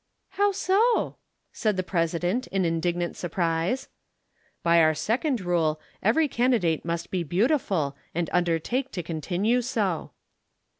"How 0.29 0.51
so?" 0.51 1.17
said 1.53 1.77
the 1.77 1.83
President 1.83 2.47
in 2.47 2.65
indignant 2.65 3.15
surprise. 3.15 3.87
"By 4.63 4.81
our 4.81 4.95
second 4.95 5.41
rule 5.41 5.79
every 6.01 6.27
candidate 6.27 6.83
must 6.83 7.11
be 7.11 7.21
beautiful 7.21 7.95
and 8.15 8.27
undertake 8.33 8.89
to 8.93 9.03
continue 9.03 9.61
so." 9.61 10.09